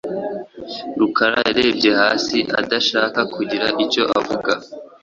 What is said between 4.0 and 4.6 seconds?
avuga.